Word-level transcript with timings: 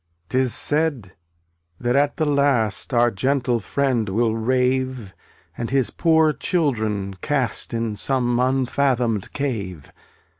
bmav 0.31 0.39
0Utt<$ 0.39 0.39
281 0.41 0.41
'Tis 0.41 0.53
said 0.55 1.15
that 1.79 1.95
at 1.95 2.17
the 2.17 2.25
last 2.25 2.91
Our 2.91 3.11
Gentle 3.11 3.59
Friend 3.59 4.09
will 4.09 4.35
rave 4.35 5.13
And 5.55 5.69
His 5.69 5.91
poor 5.91 6.33
children 6.33 7.13
cast 7.21 7.67
\£*t/ 7.69 7.77
In 7.77 7.95
some 7.95 8.39
unfathomed 8.39 9.31
cave. 9.33 9.93